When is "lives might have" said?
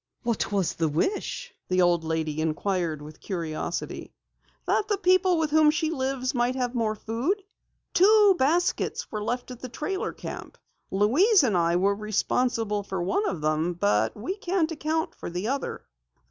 5.91-6.73